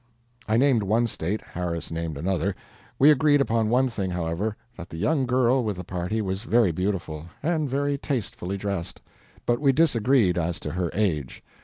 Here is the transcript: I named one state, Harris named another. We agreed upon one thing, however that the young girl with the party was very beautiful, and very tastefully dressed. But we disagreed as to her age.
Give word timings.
I 0.47 0.57
named 0.57 0.81
one 0.81 1.05
state, 1.05 1.41
Harris 1.43 1.91
named 1.91 2.17
another. 2.17 2.55
We 2.97 3.11
agreed 3.11 3.39
upon 3.39 3.69
one 3.69 3.87
thing, 3.87 4.09
however 4.09 4.57
that 4.75 4.89
the 4.89 4.97
young 4.97 5.27
girl 5.27 5.63
with 5.63 5.75
the 5.77 5.83
party 5.83 6.23
was 6.23 6.41
very 6.41 6.71
beautiful, 6.71 7.27
and 7.43 7.69
very 7.69 7.99
tastefully 7.99 8.57
dressed. 8.57 8.99
But 9.45 9.61
we 9.61 9.71
disagreed 9.71 10.39
as 10.39 10.59
to 10.61 10.71
her 10.71 10.89
age. 10.95 11.43